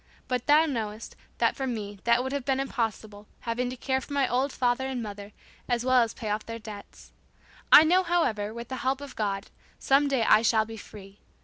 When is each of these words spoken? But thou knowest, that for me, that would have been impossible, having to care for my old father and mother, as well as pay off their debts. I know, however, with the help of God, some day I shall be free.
But 0.27 0.47
thou 0.47 0.65
knowest, 0.65 1.15
that 1.37 1.55
for 1.55 1.67
me, 1.67 1.99
that 2.05 2.23
would 2.23 2.31
have 2.31 2.43
been 2.43 2.59
impossible, 2.59 3.27
having 3.41 3.69
to 3.69 3.75
care 3.77 4.01
for 4.01 4.13
my 4.13 4.27
old 4.27 4.51
father 4.51 4.87
and 4.87 5.03
mother, 5.03 5.31
as 5.69 5.85
well 5.85 6.01
as 6.01 6.15
pay 6.15 6.31
off 6.31 6.43
their 6.43 6.57
debts. 6.57 7.11
I 7.71 7.83
know, 7.83 8.01
however, 8.01 8.51
with 8.51 8.69
the 8.69 8.77
help 8.77 8.99
of 8.99 9.15
God, 9.15 9.51
some 9.77 10.07
day 10.07 10.23
I 10.23 10.41
shall 10.41 10.65
be 10.65 10.75
free. 10.77 11.19